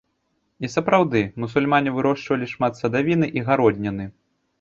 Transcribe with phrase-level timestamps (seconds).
[0.67, 4.09] І сапраўды, мусульмане вырошчвалі шмат садавіны і гародніны.